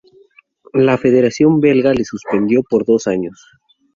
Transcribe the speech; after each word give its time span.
La 0.73 0.97
Federación 0.97 1.59
Belga 1.59 1.93
le 1.93 2.03
suspendió 2.05 2.63
por 2.63 2.85
dos 2.85 3.05
años. 3.05 3.39